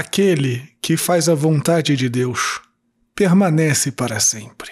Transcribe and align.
Aquele 0.00 0.62
que 0.80 0.96
faz 0.96 1.28
a 1.28 1.34
vontade 1.34 1.94
de 1.94 2.08
Deus 2.08 2.62
permanece 3.14 3.92
para 3.92 4.18
sempre. 4.18 4.70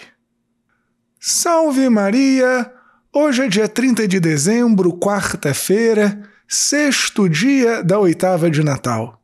Salve 1.21 1.87
Maria! 1.91 2.73
Hoje 3.13 3.43
é 3.43 3.47
dia 3.47 3.69
30 3.69 4.09
de 4.09 4.21
dezembro, 4.21 4.99
quarta-feira, 4.99 6.19
sexto 6.49 7.29
dia 7.29 7.85
da 7.85 7.99
oitava 7.99 8.51
de 8.51 8.63
Natal. 8.63 9.23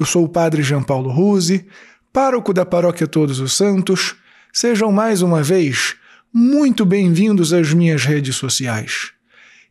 Eu 0.00 0.06
sou 0.06 0.24
o 0.24 0.28
Padre 0.28 0.62
João 0.62 0.82
Paulo 0.82 1.10
Ruse, 1.10 1.66
pároco 2.10 2.54
da 2.54 2.64
Paróquia 2.64 3.06
Todos 3.06 3.38
os 3.38 3.52
Santos. 3.54 4.16
Sejam 4.54 4.90
mais 4.90 5.20
uma 5.20 5.42
vez 5.42 5.96
muito 6.32 6.86
bem-vindos 6.86 7.52
às 7.52 7.74
minhas 7.74 8.06
redes 8.06 8.36
sociais. 8.36 9.12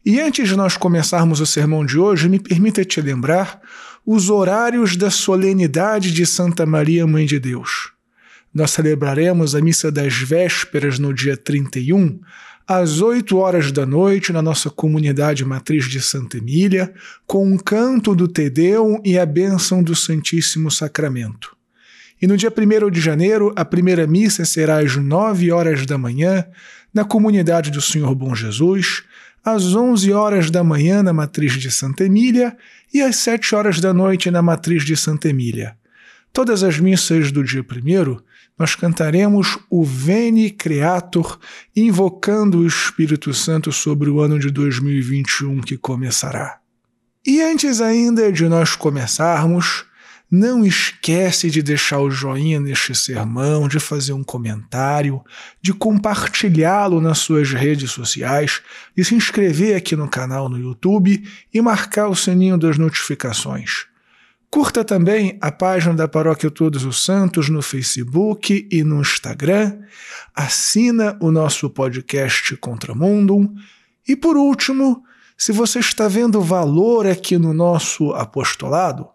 E 0.06 0.20
antes 0.20 0.48
de 0.48 0.56
nós 0.56 0.78
começarmos 0.78 1.40
o 1.40 1.46
sermão 1.48 1.84
de 1.84 1.98
hoje, 1.98 2.30
me 2.30 2.40
permita 2.40 2.86
te 2.86 3.02
lembrar 3.02 3.60
os 4.06 4.30
horários 4.30 4.96
da 4.96 5.10
solenidade 5.10 6.12
de 6.12 6.26
Santa 6.26 6.66
Maria, 6.66 7.06
Mãe 7.06 7.26
de 7.26 7.40
Deus. 7.40 7.92
Nós 8.54 8.72
celebraremos 8.72 9.56
a 9.56 9.62
missa 9.62 9.92
das 9.92 10.16
vésperas 10.16 11.00
no 11.00 11.14
dia 11.14 11.38
31, 11.38 12.20
às 12.68 13.02
8 13.02 13.38
horas 13.38 13.72
da 13.72 13.86
noite, 13.86 14.34
na 14.34 14.42
nossa 14.42 14.70
comunidade 14.70 15.46
matriz 15.46 15.86
de 15.86 16.02
Santa 16.02 16.38
Emília, 16.38 16.94
com 17.26 17.46
um 17.46 17.58
canto 17.58 18.16
do 18.16 18.28
Tedeum 18.28 19.02
e 19.06 19.18
a 19.18 19.26
bênção 19.26 19.82
do 19.84 19.96
Santíssimo 19.96 20.70
Sacramento. 20.70 21.56
E 22.22 22.28
no 22.28 22.38
dia 22.38 22.54
1 22.56 22.92
de 22.92 23.02
janeiro, 23.02 23.52
a 23.56 23.66
primeira 23.66 24.06
missa 24.06 24.46
será 24.46 24.80
às 24.80 24.96
9 24.96 25.52
horas 25.52 25.86
da 25.86 25.98
manhã, 25.98 26.46
na 26.94 27.04
comunidade 27.04 27.72
do 27.72 27.82
Senhor 27.82 28.14
Bom 28.16 28.36
Jesus, 28.36 29.04
às 29.44 29.76
11 29.76 30.12
horas 30.14 30.52
da 30.52 30.64
manhã 30.64 31.02
na 31.02 31.14
matriz 31.14 31.54
de 31.54 31.72
Santa 31.72 32.06
Emília 32.06 32.56
e 32.94 33.02
às 33.02 33.16
7 33.18 33.56
horas 33.56 33.80
da 33.80 33.94
noite 33.94 34.30
na 34.30 34.42
matriz 34.42 34.84
de 34.84 34.96
Santa 34.96 35.30
Emília. 35.30 35.76
Todas 36.34 36.64
as 36.64 36.80
missas 36.80 37.32
do 37.32 37.44
dia 37.44 37.64
primeiro, 37.64 38.24
nós 38.58 38.76
cantaremos 38.76 39.58
o 39.70 39.84
Veni 39.84 40.52
Creator, 40.52 41.40
invocando 41.76 42.60
o 42.60 42.68
Espírito 42.68 43.34
Santo 43.34 43.72
sobre 43.72 44.10
o 44.10 44.22
ano 44.22 44.38
de 44.38 44.52
2021 44.52 45.62
que 45.62 45.78
começará. 45.78 46.60
E 47.26 47.42
antes 47.42 47.82
ainda 47.82 48.32
de 48.32 48.48
nós 48.48 48.76
começarmos, 48.76 49.86
não 50.32 50.64
esquece 50.64 51.50
de 51.50 51.62
deixar 51.62 52.00
o 52.00 52.10
joinha 52.10 52.58
neste 52.58 52.96
sermão, 52.96 53.68
de 53.68 53.82
fazer 53.82 54.14
um 54.14 54.24
comentário, 54.24 55.22
de 55.62 55.74
compartilhá-lo 55.74 57.02
nas 57.02 57.20
suas 57.20 57.52
redes 57.52 57.92
sociais, 57.92 58.62
de 58.96 59.04
se 59.04 59.14
inscrever 59.14 59.76
aqui 59.76 59.94
no 59.94 60.08
canal 60.08 60.48
no 60.48 60.58
YouTube 60.58 61.22
e 61.54 61.62
marcar 61.62 62.08
o 62.08 62.16
sininho 62.16 62.58
das 62.58 62.78
notificações. 62.78 63.88
Curta 64.50 64.86
também 64.86 65.38
a 65.42 65.52
página 65.52 65.94
da 65.94 66.08
Paróquia 66.08 66.50
Todos 66.50 66.86
os 66.86 67.04
Santos 67.04 67.50
no 67.50 67.62
Facebook 67.62 68.68
e 68.72 68.84
no 68.84 69.02
Instagram. 69.02 69.80
Assina 70.34 71.18
o 71.20 71.30
nosso 71.30 71.70
podcast 71.70 72.56
Contramundum. 72.58 73.54
E 74.08 74.16
por 74.16 74.38
último, 74.38 75.04
se 75.38 75.52
você 75.52 75.80
está 75.80 76.08
vendo 76.08 76.42
valor 76.42 77.08
aqui 77.08 77.38
no 77.38 77.54
nosso 77.54 78.12
apostolado, 78.14 79.08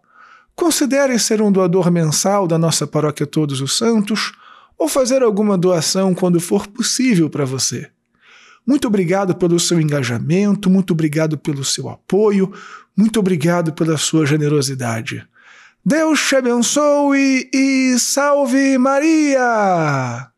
Considere 0.56 1.18
ser 1.18 1.42
um 1.42 1.52
doador 1.52 1.90
mensal 1.90 2.48
da 2.48 2.56
nossa 2.56 2.86
paróquia 2.86 3.26
Todos 3.26 3.60
os 3.60 3.76
Santos 3.76 4.32
ou 4.78 4.88
fazer 4.88 5.22
alguma 5.22 5.56
doação 5.56 6.14
quando 6.14 6.40
for 6.40 6.66
possível 6.66 7.28
para 7.28 7.44
você. 7.44 7.90
Muito 8.66 8.88
obrigado 8.88 9.36
pelo 9.36 9.60
seu 9.60 9.80
engajamento, 9.80 10.68
muito 10.70 10.92
obrigado 10.92 11.38
pelo 11.38 11.62
seu 11.62 11.88
apoio, 11.88 12.52
muito 12.96 13.20
obrigado 13.20 13.72
pela 13.74 13.98
sua 13.98 14.26
generosidade. 14.26 15.24
Deus 15.84 16.26
te 16.26 16.34
abençoe 16.34 17.48
e 17.54 17.96
salve 17.98 18.76
Maria! 18.78 20.30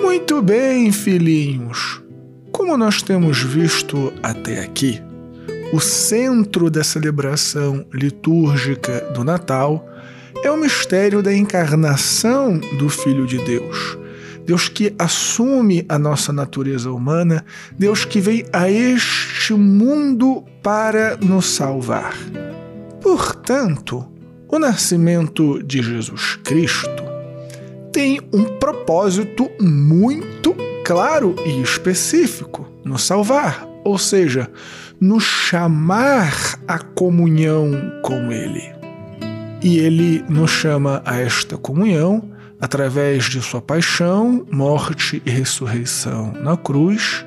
Muito 0.00 0.42
bem, 0.42 0.90
filhinhos. 0.90 2.03
Como 2.64 2.78
nós 2.78 3.02
temos 3.02 3.42
visto 3.42 4.10
até 4.22 4.60
aqui, 4.60 4.98
o 5.70 5.78
centro 5.80 6.70
da 6.70 6.82
celebração 6.82 7.84
litúrgica 7.92 9.02
do 9.12 9.22
Natal 9.22 9.86
é 10.42 10.50
o 10.50 10.56
mistério 10.56 11.22
da 11.22 11.32
encarnação 11.32 12.58
do 12.78 12.88
Filho 12.88 13.26
de 13.26 13.36
Deus. 13.44 13.98
Deus 14.46 14.70
que 14.70 14.94
assume 14.98 15.84
a 15.90 15.98
nossa 15.98 16.32
natureza 16.32 16.90
humana, 16.90 17.44
Deus 17.78 18.06
que 18.06 18.18
vem 18.18 18.46
a 18.50 18.70
este 18.70 19.52
mundo 19.52 20.42
para 20.62 21.18
nos 21.18 21.44
salvar. 21.44 22.16
Portanto, 23.02 24.08
o 24.48 24.58
nascimento 24.58 25.62
de 25.62 25.82
Jesus 25.82 26.36
Cristo 26.42 27.04
tem 27.92 28.22
um 28.32 28.58
propósito 28.58 29.50
muito 29.60 30.56
claro 30.84 31.34
e 31.46 31.62
específico, 31.62 32.68
nos 32.84 33.02
salvar, 33.02 33.66
ou 33.82 33.96
seja, 33.96 34.50
nos 35.00 35.24
chamar 35.24 36.60
à 36.68 36.78
comunhão 36.78 37.72
com 38.02 38.30
Ele. 38.30 38.62
E 39.62 39.78
Ele 39.78 40.22
nos 40.28 40.50
chama 40.50 41.02
a 41.06 41.16
esta 41.16 41.56
comunhão 41.56 42.30
através 42.60 43.24
de 43.24 43.40
Sua 43.40 43.62
paixão, 43.62 44.46
morte 44.50 45.22
e 45.24 45.30
ressurreição 45.30 46.32
na 46.42 46.56
cruz 46.56 47.24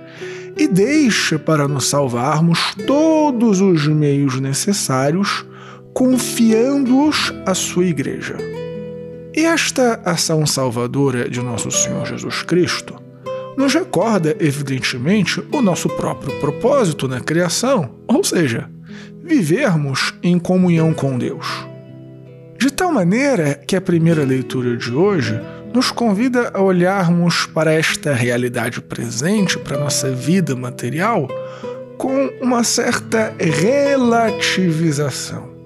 e 0.55 0.67
deixa 0.67 1.39
para 1.39 1.67
nos 1.67 1.89
salvarmos 1.89 2.75
todos 2.85 3.59
os 3.59 3.87
meios 3.87 4.39
necessários, 4.39 5.45
confiando-os 5.93 7.33
à 7.45 7.55
Sua 7.55 7.85
Igreja. 7.85 8.37
E 9.35 9.45
esta 9.45 9.99
ação 10.05 10.45
salvadora 10.45 11.29
de 11.29 11.41
nosso 11.41 11.69
Senhor 11.71 12.05
Jesus 12.05 12.41
Cristo 12.43 13.06
nos 13.57 13.73
recorda, 13.73 14.37
evidentemente, 14.39 15.43
o 15.51 15.61
nosso 15.63 15.89
próprio 15.89 16.39
propósito 16.39 17.07
na 17.07 17.19
criação, 17.19 17.89
ou 18.07 18.23
seja, 18.23 18.69
vivermos 19.23 20.13
em 20.21 20.37
comunhão 20.37 20.93
com 20.93 21.17
Deus. 21.17 21.65
De 22.59 22.69
tal 22.71 22.93
maneira 22.93 23.55
que 23.55 23.75
a 23.75 23.81
primeira 23.81 24.23
leitura 24.23 24.77
de 24.77 24.93
hoje 24.93 25.41
nos 25.73 25.89
convida 25.91 26.51
a 26.53 26.61
olharmos 26.61 27.47
para 27.47 27.73
esta 27.73 28.13
realidade 28.13 28.79
presente, 28.79 29.57
para 29.57 29.79
nossa 29.79 30.11
vida 30.11 30.55
material, 30.55 31.27
com 31.97 32.27
uma 32.41 32.63
certa 32.63 33.33
relativização. 33.39 35.56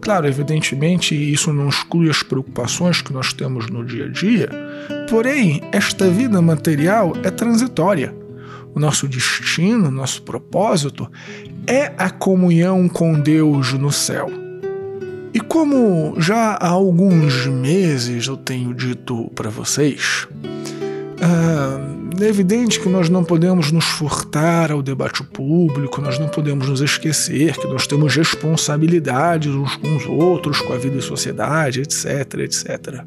Claro, 0.00 0.26
evidentemente, 0.26 1.14
isso 1.14 1.52
não 1.52 1.68
exclui 1.68 2.10
as 2.10 2.22
preocupações 2.22 3.02
que 3.02 3.12
nós 3.12 3.32
temos 3.32 3.68
no 3.68 3.84
dia 3.84 4.06
a 4.06 4.08
dia, 4.08 4.48
porém, 5.08 5.62
esta 5.72 6.08
vida 6.08 6.40
material 6.40 7.12
é 7.22 7.30
transitória. 7.30 8.14
O 8.74 8.80
nosso 8.80 9.08
destino, 9.08 9.90
nosso 9.90 10.22
propósito 10.22 11.10
é 11.66 11.92
a 11.96 12.10
comunhão 12.10 12.88
com 12.88 13.18
Deus 13.18 13.72
no 13.72 13.90
céu. 13.90 14.30
E 15.32 15.40
como 15.40 16.14
já 16.18 16.52
há 16.52 16.68
alguns 16.68 17.46
meses 17.46 18.26
eu 18.26 18.36
tenho 18.36 18.72
dito 18.72 19.30
para 19.34 19.50
vocês, 19.50 20.26
ah, 21.20 21.95
é 22.24 22.28
evidente 22.28 22.80
que 22.80 22.88
nós 22.88 23.08
não 23.08 23.24
podemos 23.24 23.70
nos 23.72 23.84
furtar 23.84 24.70
ao 24.70 24.82
debate 24.82 25.22
público, 25.22 26.00
nós 26.00 26.18
não 26.18 26.28
podemos 26.28 26.68
nos 26.68 26.80
esquecer 26.80 27.56
que 27.56 27.66
nós 27.66 27.86
temos 27.86 28.14
responsabilidades 28.14 29.52
uns 29.52 29.76
com 29.76 29.96
os 29.96 30.06
outros, 30.06 30.60
com 30.60 30.72
a 30.72 30.78
vida 30.78 30.96
e 30.96 31.02
sociedade, 31.02 31.80
etc, 31.80 32.34
etc. 32.40 33.04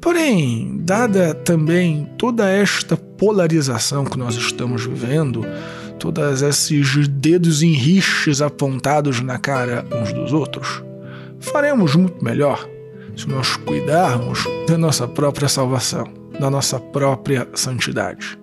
Porém, 0.00 0.78
dada 0.80 1.34
também 1.34 2.08
toda 2.18 2.48
esta 2.48 2.96
polarização 2.96 4.04
que 4.04 4.18
nós 4.18 4.34
estamos 4.36 4.84
vivendo, 4.84 5.44
todos 5.98 6.42
esses 6.42 7.06
dedos 7.06 7.62
em 7.62 8.00
apontados 8.44 9.20
na 9.20 9.38
cara 9.38 9.84
uns 9.92 10.12
dos 10.12 10.32
outros, 10.32 10.82
faremos 11.38 11.94
muito 11.94 12.24
melhor 12.24 12.68
se 13.16 13.28
nós 13.28 13.56
cuidarmos 13.56 14.44
da 14.66 14.76
nossa 14.78 15.06
própria 15.06 15.48
salvação 15.48 16.21
da 16.38 16.50
nossa 16.50 16.78
própria 16.78 17.48
santidade. 17.54 18.38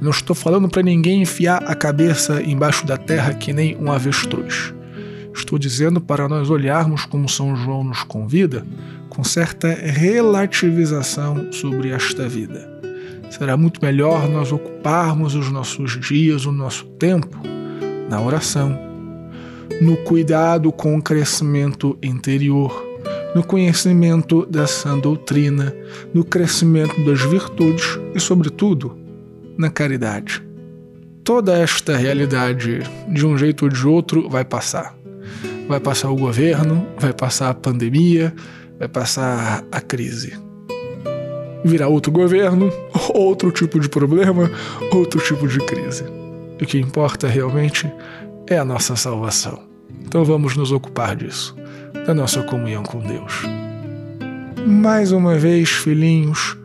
Não 0.00 0.10
estou 0.10 0.34
falando 0.34 0.68
para 0.68 0.82
ninguém 0.82 1.22
enfiar 1.22 1.62
a 1.64 1.74
cabeça 1.74 2.42
embaixo 2.42 2.86
da 2.86 2.96
terra 2.96 3.34
que 3.34 3.52
nem 3.52 3.76
um 3.76 3.90
avestruz. 3.92 4.74
Estou 5.34 5.58
dizendo 5.58 6.00
para 6.00 6.28
nós 6.28 6.50
olharmos 6.50 7.04
como 7.04 7.28
São 7.28 7.54
João 7.54 7.84
nos 7.84 8.02
convida, 8.02 8.66
com 9.08 9.22
certa 9.22 9.68
relativização 9.68 11.52
sobre 11.52 11.90
esta 11.90 12.28
vida. 12.28 12.68
Será 13.30 13.56
muito 13.56 13.80
melhor 13.82 14.28
nós 14.28 14.52
ocuparmos 14.52 15.34
os 15.34 15.50
nossos 15.50 15.98
dias, 16.00 16.44
o 16.46 16.52
nosso 16.52 16.84
tempo, 16.84 17.38
na 18.10 18.20
oração, 18.20 18.78
no 19.80 19.96
cuidado 19.98 20.70
com 20.70 20.96
o 20.96 21.02
crescimento 21.02 21.96
interior 22.02 22.91
no 23.34 23.42
conhecimento 23.42 24.44
da 24.46 24.66
sã 24.66 24.98
doutrina, 24.98 25.74
no 26.12 26.24
crescimento 26.24 27.02
das 27.04 27.20
virtudes 27.22 27.98
e, 28.14 28.20
sobretudo, 28.20 28.96
na 29.56 29.70
caridade. 29.70 30.42
toda 31.24 31.56
esta 31.56 31.96
realidade, 31.96 32.80
de 33.08 33.26
um 33.26 33.36
jeito 33.36 33.64
ou 33.64 33.68
de 33.68 33.86
outro, 33.86 34.28
vai 34.28 34.44
passar. 34.44 34.94
Vai 35.68 35.80
passar 35.80 36.10
o 36.10 36.16
governo, 36.16 36.86
vai 36.98 37.12
passar 37.12 37.50
a 37.50 37.54
pandemia, 37.54 38.34
vai 38.78 38.88
passar 38.88 39.64
a 39.70 39.80
crise. 39.80 40.36
Virá 41.64 41.86
outro 41.86 42.10
governo, 42.10 42.70
outro 43.14 43.50
tipo 43.52 43.78
de 43.78 43.88
problema, 43.88 44.50
outro 44.92 45.20
tipo 45.20 45.46
de 45.46 45.58
crise. 45.60 46.04
O 46.60 46.66
que 46.66 46.78
importa 46.78 47.28
realmente 47.28 47.90
é 48.48 48.58
a 48.58 48.64
nossa 48.64 48.96
salvação. 48.96 49.62
Então 50.04 50.24
vamos 50.24 50.56
nos 50.56 50.72
ocupar 50.72 51.14
disso, 51.14 51.54
da 52.06 52.14
nossa 52.14 52.42
comunhão 52.42 52.82
com 52.82 53.00
Deus. 53.00 53.42
Mais 54.66 55.12
uma 55.12 55.36
vez, 55.36 55.68
filhinhos, 55.70 56.56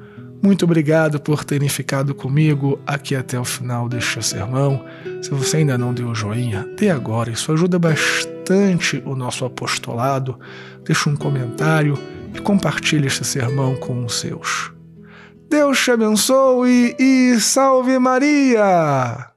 muito 0.42 0.66
obrigado 0.66 1.20
por 1.20 1.44
terem 1.44 1.68
ficado 1.68 2.14
comigo 2.14 2.80
aqui 2.86 3.16
até 3.16 3.40
o 3.40 3.44
final 3.44 3.90
deste 3.90 4.24
sermão. 4.24 4.84
Se 5.22 5.30
você 5.32 5.58
ainda 5.58 5.78
não 5.78 5.94
deu 5.94 6.14
joinha, 6.14 6.68
dê 6.78 6.90
agora, 6.90 7.32
isso 7.32 7.52
ajuda 7.52 7.80
bastante 7.80 9.02
o 9.06 9.16
nosso 9.16 9.46
apostolado. 9.46 10.40
Deixe 10.86 11.10
um 11.10 11.16
comentário 11.16 11.98
e 12.34 12.40
compartilhe 12.40 13.08
este 13.08 13.26
sermão 13.26 13.76
com 13.76 14.06
os 14.06 14.20
seus. 14.20 14.72
Deus 15.50 15.84
te 15.84 15.92
abençoe 15.92 16.96
e 17.00 17.40
salve 17.40 17.98
Maria! 17.98 19.37